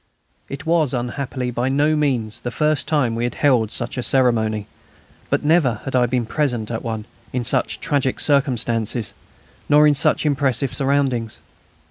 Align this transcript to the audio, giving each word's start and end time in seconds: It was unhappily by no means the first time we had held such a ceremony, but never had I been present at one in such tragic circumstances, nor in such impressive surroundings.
It 0.49 0.65
was 0.65 0.95
unhappily 0.95 1.51
by 1.51 1.69
no 1.69 1.95
means 1.95 2.41
the 2.41 2.49
first 2.49 2.87
time 2.87 3.13
we 3.13 3.23
had 3.23 3.35
held 3.35 3.71
such 3.71 3.99
a 3.99 4.01
ceremony, 4.01 4.65
but 5.29 5.45
never 5.45 5.75
had 5.85 5.95
I 5.95 6.07
been 6.07 6.25
present 6.25 6.71
at 6.71 6.81
one 6.81 7.05
in 7.31 7.45
such 7.45 7.79
tragic 7.79 8.19
circumstances, 8.19 9.13
nor 9.69 9.85
in 9.85 9.93
such 9.93 10.25
impressive 10.25 10.73
surroundings. 10.73 11.37